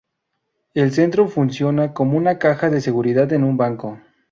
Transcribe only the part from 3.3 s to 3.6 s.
en un